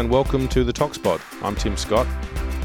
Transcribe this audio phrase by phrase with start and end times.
[0.00, 1.20] and welcome to the Toxpod.
[1.44, 2.06] I'm Tim Scott,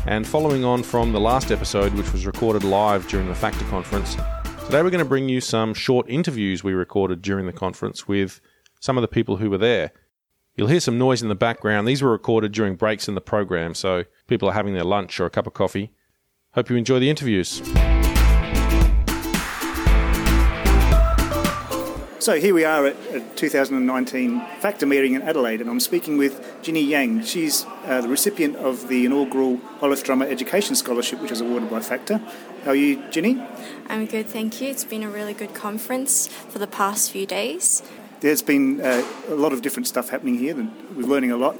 [0.07, 4.15] and following on from the last episode, which was recorded live during the FACTA conference,
[4.63, 8.39] today we're going to bring you some short interviews we recorded during the conference with
[8.79, 9.91] some of the people who were there.
[10.55, 11.85] You'll hear some noise in the background.
[11.85, 15.25] These were recorded during breaks in the program, so people are having their lunch or
[15.25, 15.91] a cup of coffee.
[16.53, 17.61] Hope you enjoy the interviews.
[22.25, 26.43] So here we are at a 2019 FACTA meeting in Adelaide, and I'm speaking with
[26.63, 27.21] Ginny Yang.
[27.21, 31.81] She's uh, the recipient of the inaugural Olaf Drummer Education Scholarship, which was awarded by
[31.81, 32.17] FACTA.
[32.63, 33.39] How are you, Ginny?
[33.89, 34.69] I'm good, thank you.
[34.69, 37.83] It's been a really good conference for the past few days.
[38.21, 41.59] There's been uh, a lot of different stuff happening here, and we're learning a lot.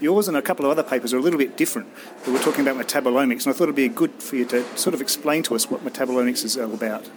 [0.00, 1.86] Yours and a couple of other papers are a little bit different.
[2.26, 5.00] We're talking about metabolomics, and I thought it'd be good for you to sort of
[5.00, 7.08] explain to us what metabolomics is all about.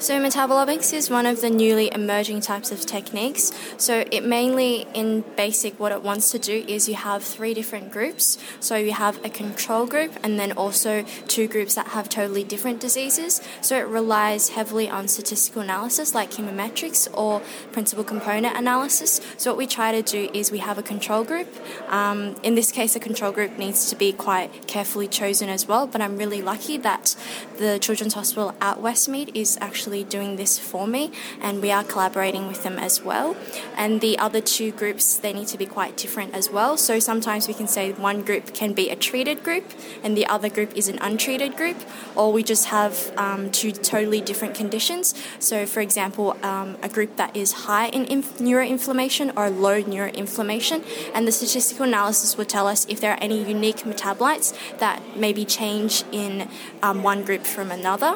[0.00, 3.52] So, metabolomics is one of the newly emerging types of techniques.
[3.76, 7.92] So, it mainly, in basic, what it wants to do is you have three different
[7.92, 8.38] groups.
[8.60, 12.80] So, you have a control group and then also two groups that have totally different
[12.80, 13.42] diseases.
[13.60, 19.20] So, it relies heavily on statistical analysis like chemometrics or principal component analysis.
[19.36, 21.48] So, what we try to do is we have a control group.
[21.88, 25.86] Um, in this case, a control group needs to be quite carefully chosen as well,
[25.86, 27.16] but I'm really lucky that
[27.58, 31.10] the Children's Hospital at Westmead is actually actually doing this for me,
[31.42, 33.34] and we are collaborating with them as well.
[33.76, 36.76] And the other two groups, they need to be quite different as well.
[36.76, 39.64] So sometimes we can say one group can be a treated group,
[40.04, 41.76] and the other group is an untreated group,
[42.14, 45.14] or we just have um, two totally different conditions.
[45.40, 50.84] So, for example, um, a group that is high in inf- neuroinflammation or low neuroinflammation,
[51.14, 55.44] and the statistical analysis will tell us if there are any unique metabolites that maybe
[55.44, 56.48] change in
[56.82, 58.14] um, one group from another.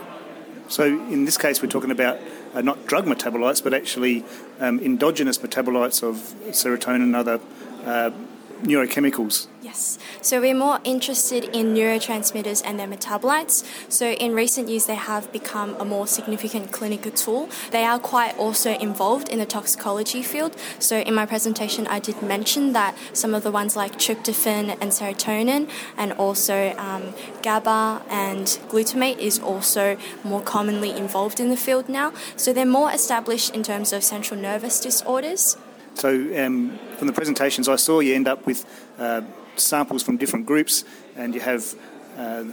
[0.69, 2.19] So in this case, we're talking about
[2.55, 4.25] uh, not drug metabolites, but actually
[4.61, 6.17] um, endogenous metabolites of
[6.49, 7.41] serotonin and other
[7.85, 8.11] uh,
[8.65, 9.47] neurochemicals.
[9.63, 9.99] Yes.
[10.21, 13.65] So we're more interested in neurotransmitters and their metabolites.
[13.89, 17.49] So in recent years, they have become a more significant clinical tool.
[17.71, 20.55] They are quite also involved in the toxicology field.
[20.79, 24.93] So in my presentation, I did mention that some of the ones like tryptophan and
[24.93, 31.89] serotonin, and also um, GABA and glutamate is also more commonly involved in the field
[31.89, 32.13] now.
[32.37, 35.57] So they're more established in terms of central nervous disorders.
[35.95, 36.11] So,
[36.45, 38.65] um, from the presentations I saw, you end up with
[38.99, 39.23] uh,
[39.57, 40.85] samples from different groups,
[41.17, 41.75] and you have
[42.19, 42.45] uh,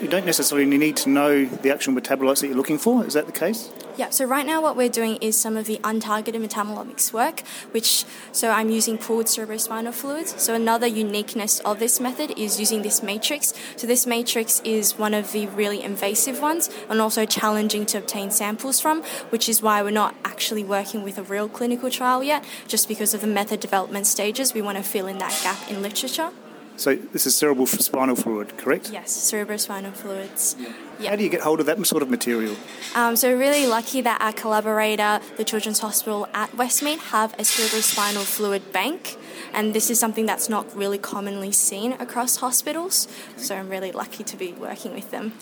[0.00, 3.04] you don't necessarily need to know the actual metabolites that you're looking for.
[3.04, 3.70] Is that the case?
[3.98, 7.42] Yeah, so right now what we're doing is some of the untargeted metabolomics work,
[7.72, 10.40] which, so I'm using pooled cerebrospinal fluids.
[10.40, 13.52] So another uniqueness of this method is using this matrix.
[13.76, 18.30] So this matrix is one of the really invasive ones and also challenging to obtain
[18.30, 22.44] samples from, which is why we're not actually working with a real clinical trial yet,
[22.66, 24.54] just because of the method development stages.
[24.54, 26.30] We want to fill in that gap in literature.
[26.76, 28.90] So this is cerebral spinal fluid, correct?
[28.90, 30.56] Yes, cerebrospinal fluids.
[30.58, 30.72] Yeah.
[30.98, 31.10] Yep.
[31.10, 32.56] How do you get hold of that sort of material?
[32.94, 38.24] Um, so really lucky that our collaborator, the Children's Hospital at Westmead, have a cerebrospinal
[38.24, 39.16] fluid bank,
[39.52, 43.08] and this is something that's not really commonly seen across hospitals.
[43.36, 45.32] So I'm really lucky to be working with them.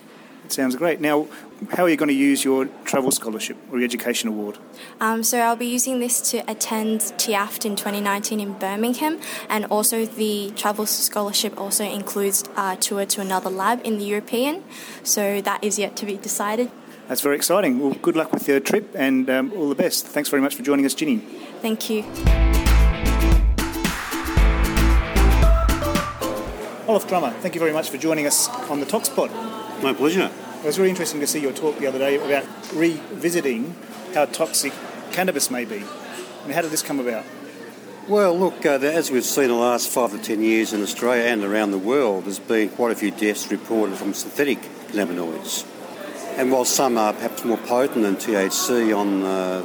[0.52, 1.00] Sounds great.
[1.00, 1.28] Now,
[1.70, 4.58] how are you going to use your travel scholarship or your education award?
[5.00, 10.04] Um, so I'll be using this to attend TIAFT in 2019 in Birmingham, and also
[10.04, 14.64] the travel scholarship also includes a tour to another lab in the European.
[15.04, 16.70] So that is yet to be decided.
[17.06, 17.78] That's very exciting.
[17.78, 20.06] Well, good luck with your trip and um, all the best.
[20.06, 21.18] Thanks very much for joining us, Ginny.
[21.60, 22.04] Thank you.
[26.88, 29.59] Olaf Drummer, thank you very much for joining us on the Toxpod.
[29.82, 30.30] My pleasure.
[30.58, 33.74] It was really interesting to see your talk the other day about revisiting
[34.12, 34.74] how toxic
[35.10, 35.76] cannabis may be.
[35.76, 37.24] I mean, how did this come about?
[38.06, 41.42] Well, look, uh, as we've seen the last five to ten years in Australia and
[41.44, 45.64] around the world, there's been quite a few deaths reported from synthetic cannabinoids.
[46.36, 49.62] And while some are perhaps more potent than THC on uh,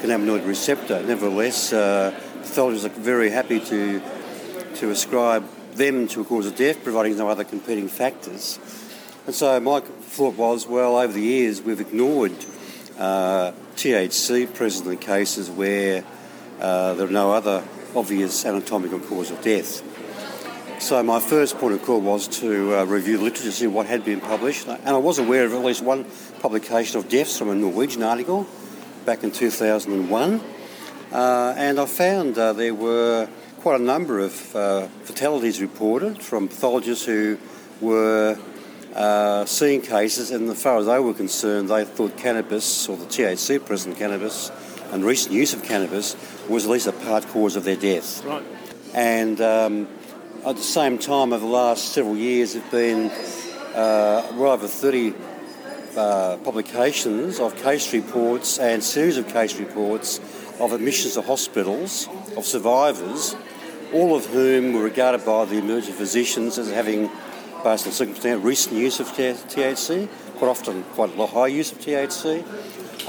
[0.00, 4.00] the cannabinoid receptor, nevertheless, uh, pathologists are very happy to,
[4.76, 8.58] to ascribe them to a cause of death, providing no other competing factors.
[9.24, 12.32] And so my thought was, well, over the years we've ignored
[12.98, 16.02] uh, THC present in cases where
[16.60, 17.62] uh, there are no other
[17.94, 19.80] obvious anatomical cause of death.
[20.82, 24.04] So my first point of call was to uh, review the literature, see what had
[24.04, 26.04] been published, and I was aware of at least one
[26.40, 28.48] publication of deaths from a Norwegian article
[29.04, 30.40] back in 2001,
[31.12, 33.28] uh, and I found uh, there were
[33.60, 37.38] quite a number of uh, fatalities reported from pathologists who
[37.80, 38.36] were
[38.94, 43.06] uh, seeing cases, and as far as they were concerned, they thought cannabis or the
[43.06, 44.50] THC present cannabis
[44.92, 46.16] and recent use of cannabis
[46.48, 48.24] was at least a part cause of their death.
[48.24, 48.44] Right.
[48.94, 49.88] And um,
[50.44, 53.10] at the same time, over the last several years, there have been
[53.74, 55.14] uh, well over 30
[55.96, 60.20] uh, publications of case reports and series of case reports
[60.60, 63.34] of admissions to hospitals of survivors,
[63.92, 67.10] all of whom were regarded by the emergency physicians as having,
[67.62, 72.42] based on circumstance, recent use of THC, quite often quite a high use of THC,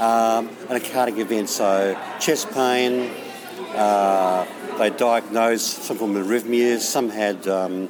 [0.00, 3.10] um, and a cardiac event, so chest pain.
[3.74, 4.46] Uh,
[4.78, 6.80] they diagnosed some form of arrhythmias.
[6.80, 7.88] Some had um,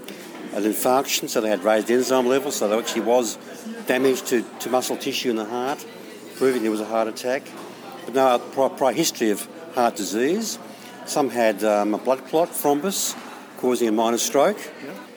[0.53, 3.37] an infarction, so they had raised enzyme levels, so there actually was
[3.87, 5.85] damage to, to muscle tissue in the heart,
[6.37, 7.43] proving there was a heart attack.
[8.05, 10.59] But no prior, prior history of heart disease.
[11.07, 13.17] Some had um, a blood clot, thrombus,
[13.59, 14.59] causing a minor stroke.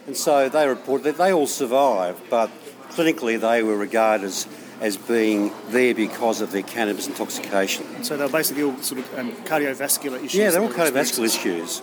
[0.07, 2.49] And so they reported that they all survived, but
[2.91, 4.47] clinically they were regarded as,
[4.79, 8.03] as being there because of their cannabis intoxication.
[8.05, 10.35] So they're basically all sort of um, cardiovascular issues.
[10.35, 11.81] Yeah, they're all cardiovascular issues.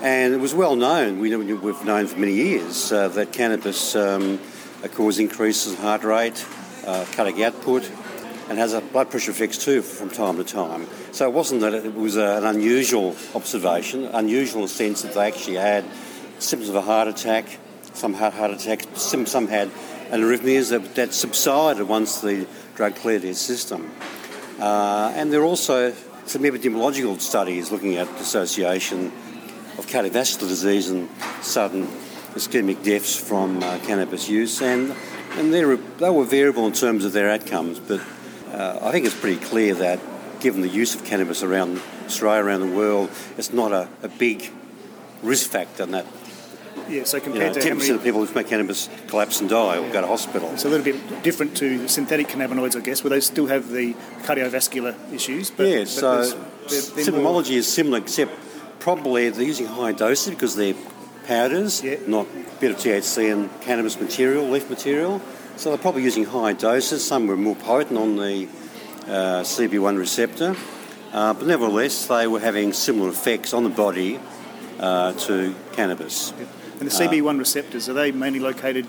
[0.00, 4.40] And it was well known, we, we've known for many years, uh, that cannabis um,
[4.94, 6.44] causes increases in heart rate,
[6.86, 7.88] uh, cardiac output,
[8.48, 10.86] and has a blood pressure effects too from time to time.
[11.12, 15.28] So it wasn't that it was an unusual observation, unusual in the sense that they
[15.28, 15.84] actually had
[16.42, 17.46] symptoms of a heart attack,
[17.94, 19.70] some had heart attacks, some, some had
[20.10, 23.90] arrhythmias that, that subsided once the drug cleared his system.
[24.58, 25.94] Uh, and there are also
[26.26, 29.06] some epidemiological studies looking at association
[29.78, 31.08] of cardiovascular disease and
[31.40, 31.86] sudden
[32.34, 34.94] ischemic deaths from uh, cannabis use, and
[35.36, 37.78] and they were, they were variable in terms of their outcomes.
[37.78, 38.00] But
[38.52, 39.98] uh, I think it's pretty clear that
[40.40, 44.50] given the use of cannabis around Australia, around the world, it's not a, a big
[45.22, 46.06] risk factor in that.
[46.88, 49.48] Yeah, so compared you know, to 10% many, of people who smoke cannabis collapse and
[49.48, 50.50] die or go to hospital.
[50.52, 53.94] It's a little bit different to synthetic cannabinoids, I guess, where they still have the
[54.22, 55.50] cardiovascular issues.
[55.50, 56.24] But, yeah, but so
[56.68, 58.32] they're symptomology is similar, except
[58.80, 60.74] probably they're using high doses because they're
[61.26, 61.96] powders, yeah.
[62.06, 65.20] not a bit of THC and cannabis material, leaf material.
[65.56, 67.06] So they're probably using high doses.
[67.06, 68.48] Some were more potent on the
[69.06, 70.56] uh, CB1 receptor,
[71.12, 74.18] uh, but nevertheless, they were having similar effects on the body
[74.80, 76.32] uh, to cannabis.
[76.38, 76.46] Yeah.
[76.80, 78.86] And the CB1 receptors, are they mainly located?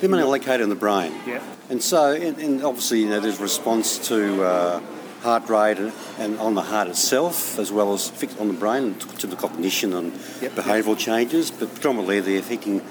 [0.00, 1.12] They're mainly located in the brain.
[1.26, 1.42] Yeah.
[1.70, 4.80] And so, and, and obviously, you know, there's response to uh,
[5.20, 5.78] heart rate
[6.18, 9.92] and on the heart itself, as well as fixed on the brain to the cognition
[9.92, 10.52] and yep.
[10.52, 10.98] behavioural yep.
[10.98, 11.50] changes.
[11.50, 12.82] But predominantly, they're affecting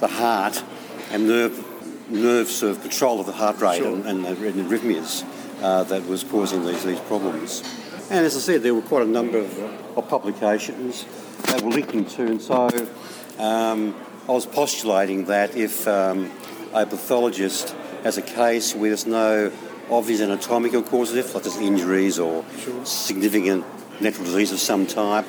[0.00, 0.62] the heart
[1.10, 1.70] and nerve
[2.10, 3.94] nerve sort of control of the heart rate sure.
[3.94, 5.24] and, and, and arrhythmias
[5.62, 7.62] uh, that was causing these these problems.
[8.10, 9.58] And as I said, there were quite a number of,
[9.96, 11.06] of publications
[11.46, 12.68] that were linking to, and so
[13.38, 13.94] um,
[14.28, 16.30] I was postulating that if um,
[16.72, 17.70] a pathologist
[18.02, 19.50] has a case where there's no
[19.90, 22.84] obvious anatomical causes of death, like as injuries or sure.
[22.84, 23.64] significant
[24.00, 25.26] natural disease of some type.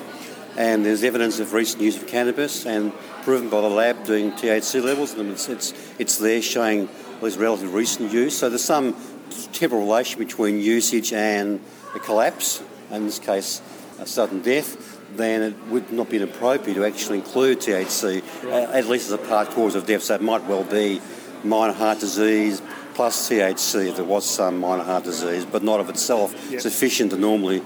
[0.56, 2.92] And there's evidence of recent use of cannabis and
[3.22, 6.88] proven by the lab doing THC levels, and it's, it's, it's there showing
[7.20, 8.38] there's relatively recent use.
[8.38, 8.96] So there's some
[9.52, 11.60] temporal relation between usage and
[11.94, 13.60] a collapse, in this case,
[13.98, 14.95] a sudden death.
[15.14, 19.18] Then it would not be appropriate to actually include THC, uh, at least as a
[19.18, 20.02] part cause of death.
[20.02, 21.00] So it might well be
[21.44, 22.60] minor heart disease,
[22.94, 26.60] plus THC if there was some minor heart disease, but not of itself yep.
[26.60, 27.62] sufficient to normally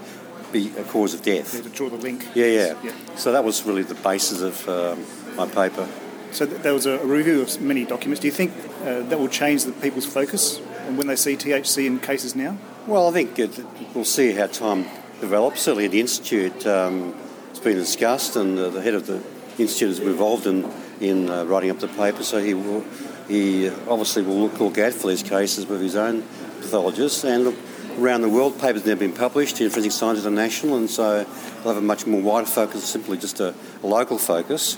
[0.51, 1.53] be a cause of death.
[1.55, 2.27] Yeah, to draw the link.
[2.35, 2.83] Yeah, yeah.
[2.83, 2.93] Yep.
[3.15, 5.05] So that was really the basis of um,
[5.35, 5.87] my paper.
[6.31, 8.21] So th- there was a review of many documents.
[8.21, 10.59] Do you think uh, that will change the people's focus
[10.95, 12.57] when they see THC in cases now?
[12.87, 14.85] Well, I think it, we'll see how time
[15.19, 15.61] develops.
[15.61, 17.15] Certainly at the Institute, um,
[17.63, 19.21] been discussed, and uh, the head of the
[19.57, 22.83] Institute is involved in, in uh, writing up the paper, so he will
[23.27, 26.21] he obviously will look, look out for these cases with his own
[26.59, 27.23] pathologists.
[27.23, 27.55] And look,
[27.97, 31.73] around the world, papers have now been published in Forensic Science International, and so they'll
[31.73, 33.53] have a much more wider focus, simply just a,
[33.83, 34.77] a local focus.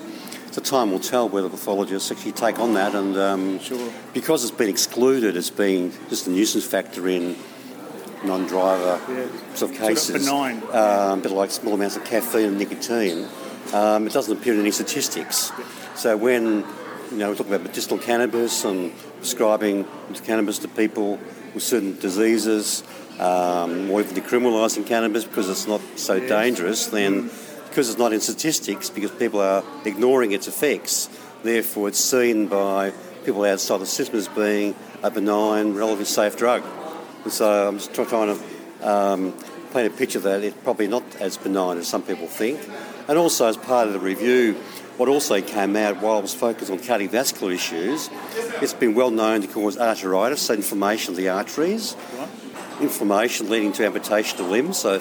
[0.52, 3.92] So time will tell whether pathologists actually take on that, and um, sure.
[4.14, 7.36] because it's been excluded as being just a nuisance factor in
[8.26, 9.56] non-driver yeah.
[9.56, 12.58] sort of cases, sort of benign, um, a bit like small amounts of caffeine and
[12.58, 13.28] nicotine,
[13.74, 15.52] um, it doesn't appear in any statistics.
[15.58, 15.66] Yeah.
[15.96, 16.66] So when
[17.12, 19.86] you know, we talk about medicinal cannabis and prescribing
[20.24, 21.20] cannabis to people
[21.54, 22.84] with certain diseases,
[23.20, 26.30] um, or even decriminalising cannabis because it's not so yes.
[26.30, 27.30] dangerous, then
[27.70, 31.10] because it's not in statistics, because people are ignoring its effects,
[31.44, 32.92] therefore it's seen by
[33.26, 36.64] people outside the system as being a benign, relatively safe drug.
[37.24, 39.34] And so I'm just trying to um,
[39.74, 42.60] paint a picture that it's probably not as benign as some people think.
[43.08, 44.54] And also, as part of the review,
[44.98, 48.10] what also came out while I was focused on cardiovascular issues,
[48.62, 51.96] it's been well known to cause arteritis, so inflammation of the arteries,
[52.80, 55.00] inflammation leading to amputation of limbs, so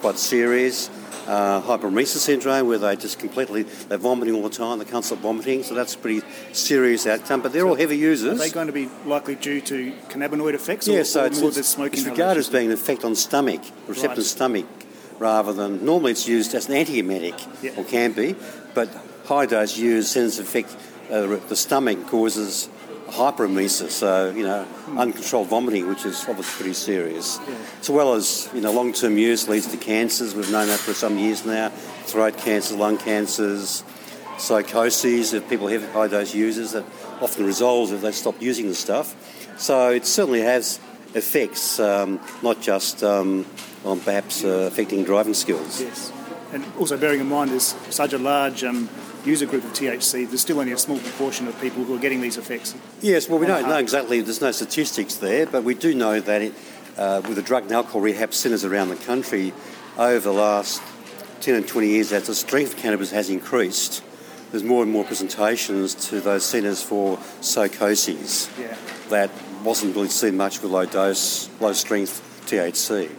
[0.00, 0.88] quite serious.
[1.26, 4.78] Uh, hyperemesis syndrome, where they just completely they're vomiting all the time.
[4.78, 7.40] They can't stop vomiting, so that's a pretty serious outcome.
[7.42, 8.40] But they're all heavy users.
[8.40, 10.88] Are they going to be likely due to cannabinoid effects?
[10.88, 13.04] yeah, or, so or it's, more it's, the smoking it's regarded as being an effect
[13.04, 14.26] on stomach, receptor Right.
[14.26, 14.66] stomach,
[15.18, 17.72] rather than normally it's used as an antiemetic, Yeah.
[17.76, 18.34] or can be,
[18.74, 18.88] but
[19.26, 20.76] high dose use tends to affect
[21.10, 22.68] uh, the stomach, causes
[23.12, 24.66] hyperemesis, so you know
[24.96, 27.38] uncontrolled vomiting, which is obviously pretty serious.
[27.80, 30.34] As well as you know long-term use leads to cancers.
[30.34, 31.68] We've known that for some years now:
[32.04, 33.84] throat cancers, lung cancers,
[34.38, 35.34] psychoses.
[35.34, 36.84] If people have high dose users, that
[37.20, 39.14] often resolves if they stop using the stuff.
[39.58, 40.80] So it certainly has
[41.14, 43.46] effects, um, not just um,
[43.84, 45.80] on perhaps uh, affecting driving skills.
[45.80, 46.12] Yes.
[46.52, 48.88] And also bearing in mind there's such a large um,
[49.24, 52.20] user group of THC, there's still only a small proportion of people who are getting
[52.20, 52.74] these effects.
[53.00, 56.42] Yes, well, we don't know exactly, there's no statistics there, but we do know that
[56.42, 56.54] it,
[56.96, 59.52] uh, with the drug and alcohol rehab centres around the country,
[59.96, 60.82] over the last
[61.40, 64.02] 10 and 20 years, as the strength of cannabis has increased,
[64.50, 68.50] there's more and more presentations to those centres for psychoses.
[68.60, 68.76] Yeah.
[69.08, 69.30] That
[69.64, 73.10] wasn't really seen much with low dose, low strength THC.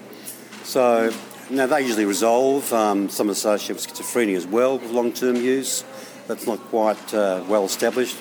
[0.64, 1.12] So
[1.50, 2.72] now they usually resolve.
[2.74, 5.84] Um, some associated with schizophrenia as well with long-term use.
[6.28, 8.18] That's not quite uh, well established,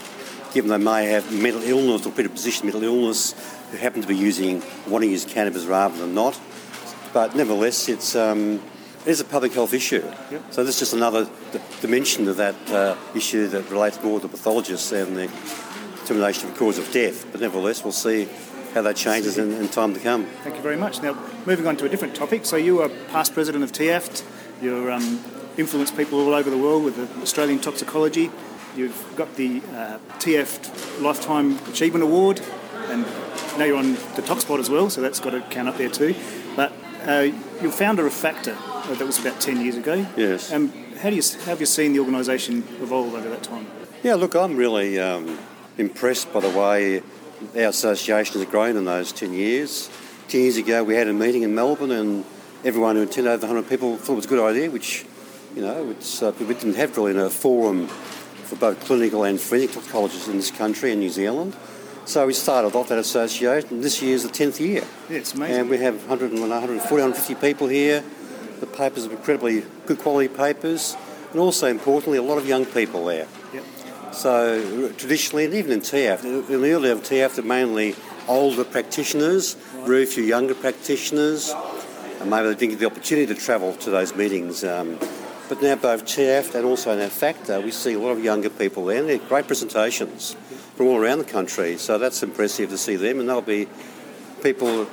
[0.52, 3.35] given they may have mental illness or predisposition to mental illness
[3.71, 6.38] who happen to be using wanting to use cannabis rather than not.
[7.12, 8.61] But nevertheless, it's um,
[9.05, 10.02] it is a public health issue.
[10.31, 10.43] Yep.
[10.52, 14.29] So this is just another d- dimension of that uh, issue that relates more to
[14.29, 15.31] pathologists and the
[16.00, 17.26] determination of cause of death.
[17.31, 18.29] But nevertheless, we'll see
[18.75, 20.26] how that changes in, in time to come.
[20.43, 21.02] Thank you very much.
[21.02, 22.45] Now, moving on to a different topic.
[22.45, 24.25] So, you are past president of TIAFT.
[24.62, 25.21] You've um,
[25.57, 28.31] influenced people all over the world with the Australian toxicology.
[28.76, 32.41] You've got the uh, TIAFT Lifetime Achievement Award,
[32.88, 33.02] and
[33.59, 36.14] now you're on the ToxPod as well, so that's got to count up there too.
[36.57, 36.73] But
[37.07, 37.29] uh,
[37.61, 38.57] you're founder of FACTA.
[38.57, 40.07] Uh, that was about 10 years ago.
[40.17, 40.52] Yes.
[40.52, 43.67] Um, how, do you, how have you seen the organisation evolve over that time?
[44.02, 45.38] Yeah, look, I'm really um,
[45.76, 47.02] impressed by the way
[47.55, 49.91] our association has grown in those 10 years.
[50.29, 52.25] 10 years ago, we had a meeting in Melbourne, and
[52.65, 55.05] everyone who attended over 100 people thought it was a good idea, which,
[55.55, 59.73] you know, it's, uh, we didn't have really a forum for both clinical and forensic
[59.73, 61.57] toxicologists in this country and New Zealand.
[62.05, 63.81] So we started off that association.
[63.81, 64.85] This year is the 10th year.
[65.09, 65.61] Yeah, it's amazing.
[65.61, 68.03] And we have 100, 140, 150 people here.
[68.61, 70.97] The papers are incredibly good quality papers,
[71.31, 73.27] and also importantly, a lot of young people there.
[73.55, 73.65] Yep.
[74.12, 77.95] So traditionally, and even in TAF, in the early of TAF, they're mainly
[78.28, 79.54] older practitioners,
[79.85, 81.52] very few younger practitioners,
[82.21, 84.64] and maybe they didn't get the opportunity to travel to those meetings.
[84.64, 84.99] Um,
[85.49, 88.85] but now both TAF and also now FACTA, we see a lot of younger people
[88.87, 90.35] there, and they're great presentations
[90.76, 91.76] from all around the country.
[91.78, 93.66] So that's impressive to see them, and they'll be
[94.42, 94.85] people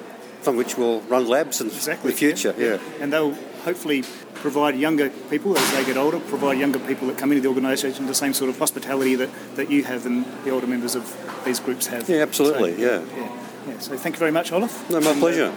[0.41, 2.11] from which we'll run labs in Exactly.
[2.11, 2.55] the future.
[2.57, 2.79] Yeah.
[3.01, 4.03] And they'll hopefully
[4.35, 8.07] provide younger people as they get older, provide younger people that come into the organisation
[8.07, 11.59] the same sort of hospitality that, that you have and the older members of these
[11.59, 12.09] groups have.
[12.09, 13.17] Yeah, absolutely, So, yeah.
[13.17, 13.37] yeah.
[13.67, 13.79] yeah.
[13.79, 14.89] So thank you very much, Olaf.
[14.89, 15.53] No, my And, uh, pleasure.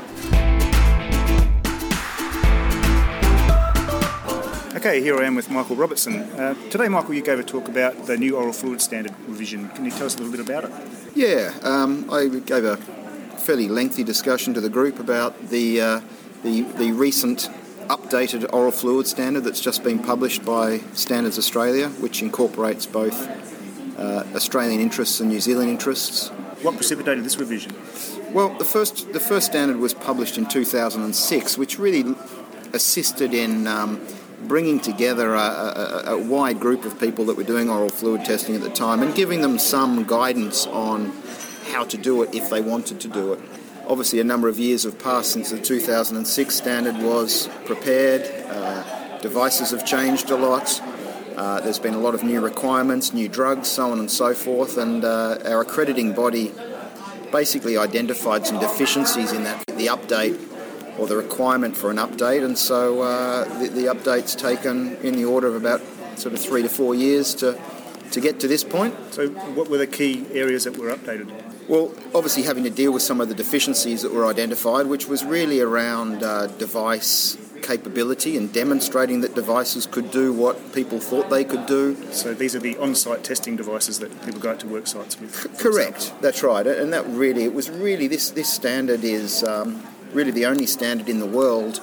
[4.75, 6.23] Okay, here I am with Michael Robertson.
[6.23, 9.69] Uh, today, Michael, you gave a talk about the new oral fluid standard revision.
[9.71, 10.73] Can you tell us a little bit about it?
[11.15, 12.79] Yeah, um, I gave a
[13.39, 16.01] fairly lengthy discussion to the group about the, uh,
[16.43, 17.49] the, the recent
[17.89, 23.29] updated oral fluid standard that's just been published by Standards Australia, which incorporates both
[23.99, 26.29] uh, Australian interests and New Zealand interests.
[26.63, 27.75] What precipitated this revision?
[28.33, 32.15] Well, the first the first standard was published in 2006, which really
[32.73, 34.01] assisted in um,
[34.45, 38.55] bringing together a, a, a wide group of people that were doing oral fluid testing
[38.55, 41.13] at the time and giving them some guidance on
[41.71, 43.41] how to do it if they wanted to do it.
[43.93, 48.23] Obviously, a number of years have passed since the 2006 standard was prepared.
[48.49, 50.81] Uh, devices have changed a lot.
[51.37, 54.79] Uh, there's been a lot of new requirements, new drugs, so on and so forth,
[54.79, 56.55] and uh, our accrediting body
[57.33, 60.41] basically identified some deficiencies in that the update
[60.99, 65.27] or the requirement for an update, and so uh, the, the update's taken in the
[65.27, 65.83] order of about
[66.19, 67.61] sort of three to four years to
[68.13, 68.95] to get to this point.
[69.13, 71.31] So, what were the key areas that were updated?
[71.69, 75.25] Well, obviously having to deal with some of the deficiencies that were identified, which was
[75.25, 81.45] really around uh, device capability and demonstrating that devices could do what people thought they
[81.45, 81.97] could do.
[82.13, 85.19] So, these are the on site testing devices that people go out to work sites
[85.21, 85.59] with.
[85.59, 86.13] Correct.
[86.21, 86.67] That's right.
[86.67, 88.31] And that really, it was really this.
[88.31, 91.81] This standard is um, really the only standard in the world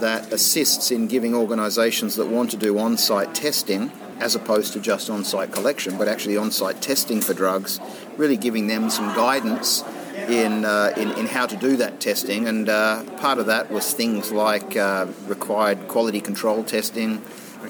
[0.00, 5.10] that assists in giving organisations that want to do on-site testing, as opposed to just
[5.10, 7.80] on-site collection, but actually on-site testing for drugs,
[8.16, 9.82] really giving them some guidance
[10.28, 13.92] in, uh, in, in how to do that testing, and uh, part of that was
[13.92, 17.18] things like uh, required quality control testing,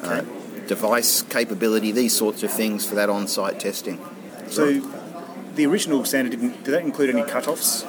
[0.03, 0.67] uh, Okay.
[0.67, 3.99] device capability, these sorts of things for that on-site testing.
[4.49, 4.81] So
[5.55, 6.65] the original standard didn't.
[6.65, 7.85] Did that include any cut-offs?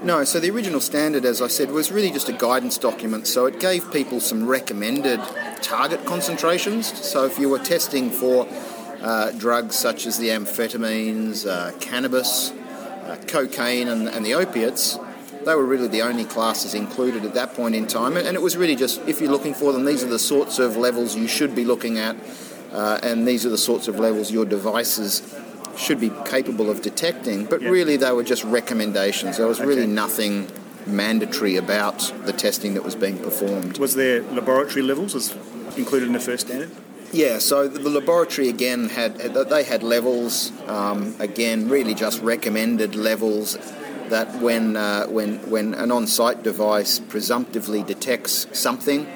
[0.00, 3.26] No, so the original standard, as I said, was really just a guidance document.
[3.26, 5.20] So it gave people some recommended
[5.60, 6.86] target concentrations.
[7.04, 8.46] So if you were testing for
[9.02, 14.96] uh, drugs such as the amphetamines, uh, cannabis, uh, cocaine, and, and the opiates,
[15.44, 18.16] they were really the only classes included at that point in time.
[18.16, 20.76] And it was really just if you're looking for them, these are the sorts of
[20.76, 22.14] levels you should be looking at,
[22.70, 25.34] uh, and these are the sorts of levels your devices
[25.78, 27.44] should be capable of detecting.
[27.44, 27.70] But Yeah.
[27.70, 29.36] really, they were just recommendations.
[29.36, 30.02] There was really Okay.
[30.04, 30.48] nothing
[30.86, 33.78] mandatory about the testing that was being performed.
[33.78, 35.34] Was there laboratory levels as
[35.76, 36.70] included in the first standard?
[37.12, 39.10] Yeah, so the the laboratory again had
[39.54, 43.56] they had levels um, again, really just recommended levels
[44.10, 49.06] that when uh, when when an on-site device presumptively detects something,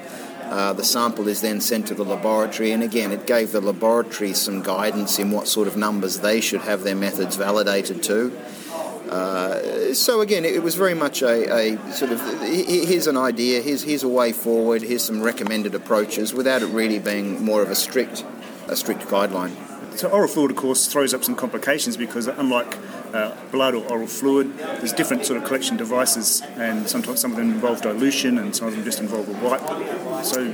[0.55, 4.33] uh, the sample is then sent to the laboratory, and again, it gave the laboratory
[4.33, 8.31] some guidance in what sort of numbers they should have their methods validated to.
[9.09, 13.17] Uh, so again, it was very much a, a sort of he- he- here's an
[13.17, 17.61] idea, here's here's a way forward, here's some recommended approaches, without it really being more
[17.61, 18.23] of a strict
[18.67, 19.51] a strict guideline.
[19.97, 22.77] So oral fluid, of course, throws up some complications because unlike
[23.13, 27.37] uh, blood or oral fluid, there's different sort of collection devices, and sometimes some of
[27.37, 30.25] them involve dilution, and some of them just involve a wipe.
[30.25, 30.45] So,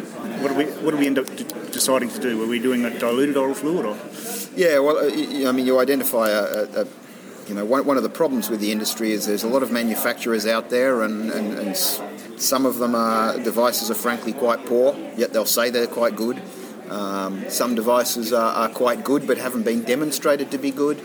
[0.41, 2.37] what do we what do we end up d- deciding to do?
[2.37, 3.97] Were we doing a diluted oral fluid, or
[4.55, 6.87] Yeah, well, uh, I mean, you identify a, a, a
[7.47, 9.71] you know one, one of the problems with the industry is there's a lot of
[9.71, 14.95] manufacturers out there, and, and, and some of them are devices are frankly quite poor,
[15.15, 16.41] yet they'll say they're quite good.
[16.89, 20.99] Um, some devices are, are quite good but haven't been demonstrated to be good.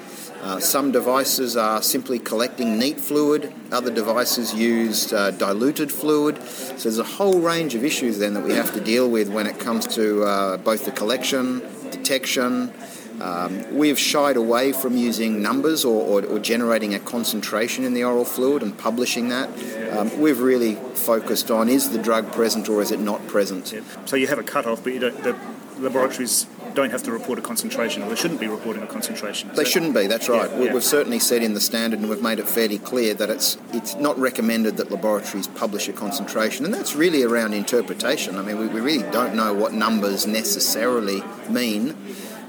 [0.44, 3.50] Uh, some devices are simply collecting neat fluid.
[3.72, 6.36] Other devices used uh, diluted fluid.
[6.46, 9.46] So there's a whole range of issues then that we have to deal with when
[9.46, 12.74] it comes to uh, both the collection, detection.
[13.22, 18.04] Um, we've shied away from using numbers or, or, or generating a concentration in the
[18.04, 19.48] oral fluid and publishing that.
[19.96, 23.72] Um, we've really focused on is the drug present or is it not present?
[24.04, 25.38] so you have a cut-off, but you don't, the
[25.78, 29.48] laboratories don't have to report a concentration, or they shouldn't be reporting a concentration.
[29.50, 30.06] They that- shouldn't be.
[30.06, 30.50] That's right.
[30.50, 30.74] Yeah, We- yeah.
[30.74, 33.94] We've certainly said in the standard, and we've made it fairly clear that it's it's
[33.96, 38.36] not recommended that laboratories publish a concentration, and that's really around interpretation.
[38.36, 41.96] I mean, we, we really don't know what numbers necessarily mean.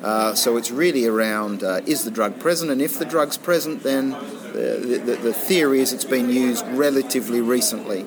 [0.04, 3.84] Uh, so it's really around uh, is the drug present, and if the drug's present,
[3.84, 4.12] then
[4.54, 8.06] the, the, the theory is it's been used relatively recently.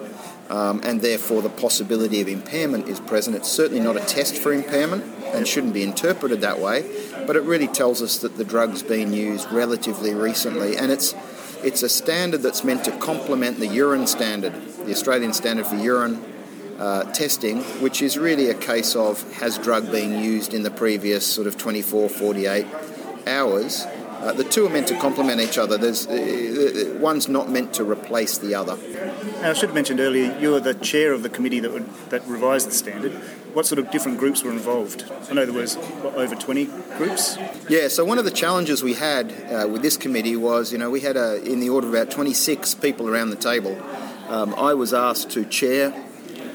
[0.51, 3.37] Um, and therefore, the possibility of impairment is present.
[3.37, 6.85] It's certainly not a test for impairment and shouldn't be interpreted that way,
[7.27, 11.15] but it really tells us that the drug's been used relatively recently, and it's
[11.63, 16.25] it's a standard that's meant to complement the urine standard, the Australian standard for urine
[16.79, 21.27] uh, testing, which is really a case of has drug been used in the previous
[21.27, 22.67] sort of 24, 48
[23.27, 23.85] hours.
[24.21, 25.79] Uh, the two are meant to complement each other.
[25.79, 28.73] There's uh, uh, one's not meant to replace the other.
[28.75, 31.89] And I should have mentioned earlier, you were the chair of the committee that would,
[32.11, 33.13] that revised the standard.
[33.55, 35.05] What sort of different groups were involved?
[35.31, 36.65] I know there was what, over 20
[36.97, 37.39] groups.
[37.69, 40.91] Yeah, so one of the challenges we had uh, with this committee was, you know,
[40.91, 43.81] we had a, in the order of about 26 people around the table.
[44.29, 45.95] Um, I was asked to chair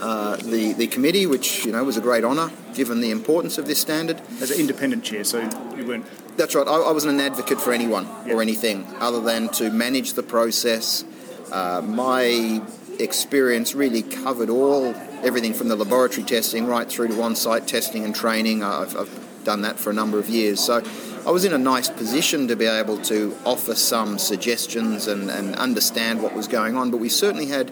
[0.02, 3.68] uh, the, the committee, which, you know, was a great honour given the importance of
[3.68, 4.22] this standard.
[4.42, 5.40] As an independent chair, so
[5.78, 6.06] you weren't.
[6.36, 8.34] That's right, I, I wasn't an advocate for anyone Yeah.
[8.34, 11.06] or anything other than to manage the process.
[11.52, 12.62] Uh, my
[13.00, 18.04] experience really covered all, everything from the laboratory testing right through to on site testing
[18.04, 18.64] and training.
[18.64, 20.60] I've, I've done that for a number of years.
[20.60, 20.84] So
[21.26, 25.56] I was in a nice position to be able to offer some suggestions and, and
[25.56, 27.72] understand what was going on, but we certainly had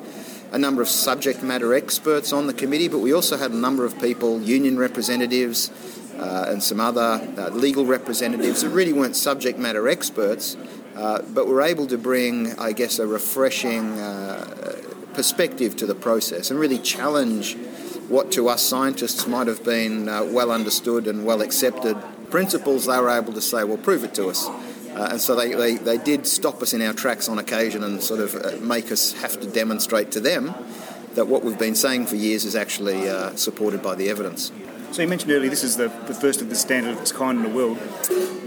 [0.52, 3.86] a number of subject matter experts on the committee, but we also had a number
[3.86, 5.70] of people, union representatives,
[6.18, 10.58] uh, and some other uh, legal representatives that really weren't subject matter experts,
[10.96, 14.82] uh, but were able to bring, I guess, a refreshing uh,
[15.14, 17.56] perspective to the process and really challenge
[18.08, 21.98] what to us scientists might have been uh, well understood and well accepted
[22.30, 22.86] principles.
[22.86, 24.48] They were able to say, well, prove it to us.
[24.48, 28.04] Uh, and so they, they, they did stop us in our tracks on occasion and
[28.04, 30.54] sort of make us have to demonstrate to them
[31.16, 34.52] that what we've been saying for years is actually uh, supported by the evidence.
[34.92, 37.38] So you mentioned earlier this is the, the first of the standard of its kind
[37.38, 37.78] in the world.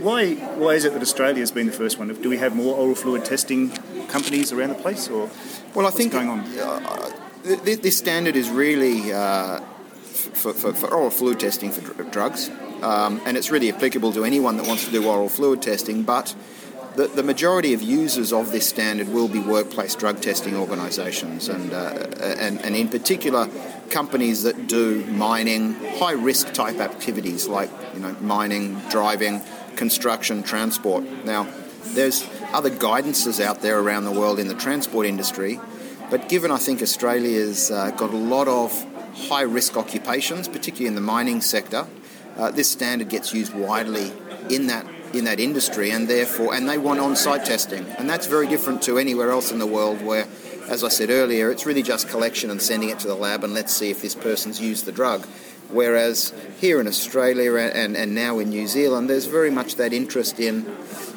[0.03, 2.09] Why why is it that Australia has been the first one?
[2.09, 3.71] Do we have more oral fluid testing
[4.09, 5.31] companies around the place, or
[5.75, 6.41] Well, I think going on?
[6.41, 7.11] Uh,
[7.45, 9.61] th- th- this standard is really uh,
[10.35, 12.51] for, for, for oral fluid testing for dr- drugs,
[12.83, 16.03] um, and it's really applicable to anyone that wants to do oral fluid testing.
[16.03, 16.35] But
[16.95, 21.73] the, the majority of users of this standard will be workplace drug testing organisations, and,
[21.73, 23.49] uh, and, and in particular,
[23.91, 29.41] companies that do mining, high risk type activities like you know, mining, driving,
[29.77, 31.05] construction, transport.
[31.25, 31.49] Now,
[31.95, 35.61] there's other guidances out there around the world in the transport industry,
[36.11, 38.73] but given I think Australia's uh, got a lot of
[39.29, 41.87] high risk occupations, particularly in the mining sector,
[42.37, 44.13] uh, this standard gets used widely
[44.51, 48.49] in that in that industry, and therefore, and they want on-site testing, and that's very
[48.49, 50.27] different to anywhere else in the world where,
[50.69, 53.55] as I said earlier, it's really just collection and sending it to the lab, and
[53.55, 55.27] let's see if this person's used the drug.
[55.71, 60.39] Whereas here in Australia and, and now in New Zealand, there's very much that interest
[60.39, 60.67] in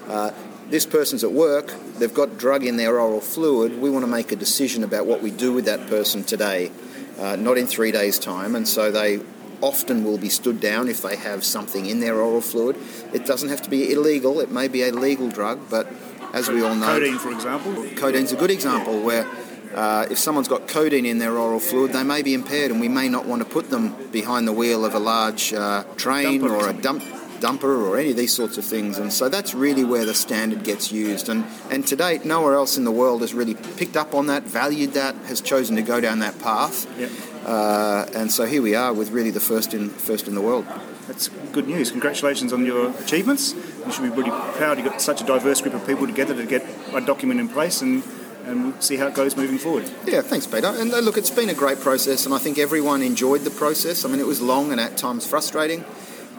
[0.07, 0.33] uh,
[0.69, 4.31] this person's at work, they've got drug in their oral fluid, we want to make
[4.31, 6.71] a decision about what we do with that person today,
[7.19, 9.21] uh, not in three days' time, and so they
[9.61, 12.75] often will be stood down if they have something in their oral fluid.
[13.13, 15.87] It doesn't have to be illegal, it may be a legal drug, but
[16.33, 16.87] as we all know.
[16.87, 17.73] Codeine, for example.
[17.73, 19.27] Codeine's a good example where
[19.73, 22.87] uh, if someone's got codeine in their oral fluid, they may be impaired, and we
[22.87, 26.51] may not want to put them behind the wheel of a large uh, train Dumper
[26.51, 27.03] or a dump
[27.39, 28.97] dumper or any of these sorts of things.
[28.97, 31.29] And so that's really where the standard gets used.
[31.29, 34.43] And and to date, nowhere else in the world has really picked up on that,
[34.43, 36.87] valued that, has chosen to go down that path.
[36.99, 37.11] Yep.
[37.45, 40.65] Uh, and so here we are with really the first in first in the world.
[41.07, 41.91] That's good news.
[41.91, 43.53] Congratulations on your achievements.
[43.87, 44.77] You should be really proud.
[44.77, 47.81] You've got such a diverse group of people together to get a document in place
[47.81, 48.03] and,
[48.43, 49.89] and see how it goes moving forward.
[50.05, 50.67] Yeah, thanks, Peter.
[50.67, 54.03] And uh, look, it's been a great process, and I think everyone enjoyed the process.
[54.03, 55.85] I mean, it was long and at times frustrating,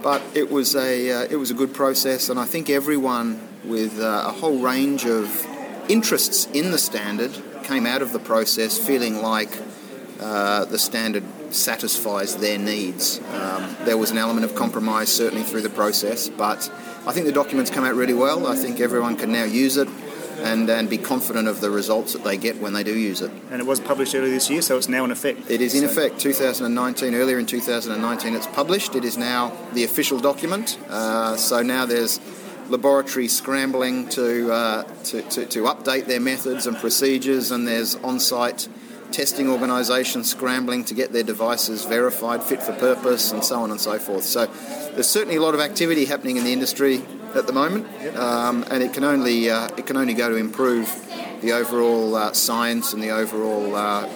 [0.03, 3.99] but it was a uh, it was a good process, and I think everyone with
[3.99, 5.47] uh, a whole range of
[5.89, 7.33] interests in the standard
[7.65, 9.57] came out of the process feeling like
[10.21, 13.21] uh, the standard satisfies their needs.
[13.33, 16.71] Um, there was an element of compromise certainly through the process, but
[17.09, 18.47] I think the documents come out really well.
[18.47, 19.89] I think everyone can now use it
[20.41, 23.31] and, and be confident of the results that they get when they do use it.
[23.51, 25.51] And it was published earlier this year, so it's now in effect.
[25.51, 27.15] It is in So- effect 2019.
[27.15, 28.95] Earlier in 2019, it's published.
[28.95, 30.79] It is now the official document.
[30.91, 32.21] Uh, so now there's
[32.69, 38.69] laboratory scrambling to, uh, to, to, to update their methods and procedures, and there's on-site
[39.13, 43.81] testing organisations scrambling to get their devices verified, fit for purpose, and so on and
[43.81, 44.25] so forth.
[44.25, 44.47] So
[44.95, 47.03] there's certainly a lot of activity happening in the industry
[47.35, 50.89] at the moment, um, and it can only uh, it can only go to improve
[51.41, 54.09] the overall uh, science and the overall uh,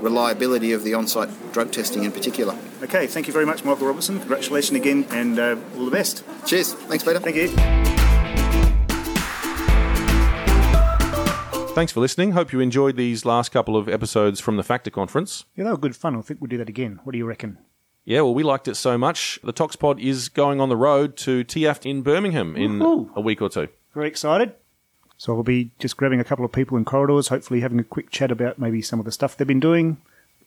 [0.00, 2.56] reliability of the on-site drug testing in particular.
[2.82, 4.18] Okay, thank you very much, Michael Robertson.
[4.18, 6.22] Congratulations again, and uh, all the best.
[6.46, 6.74] Cheers.
[6.74, 7.18] Thanks, Peter.
[7.18, 7.87] Thank you.
[11.78, 12.32] Thanks for listening.
[12.32, 15.44] Hope you enjoyed these last couple of episodes from the FACTA Conference.
[15.54, 16.16] Yeah, they were good fun.
[16.16, 16.98] I think we'll do that again.
[17.04, 17.56] What do you reckon?
[18.04, 19.38] Yeah, well, we liked it so much.
[19.44, 23.14] The ToxPod is going on the road to TIAFT in Birmingham in Woohoo.
[23.14, 23.68] a week or two.
[23.94, 24.54] Very excited.
[25.18, 28.10] So I'll be just grabbing a couple of people in corridors, hopefully having a quick
[28.10, 29.98] chat about maybe some of the stuff they've been doing,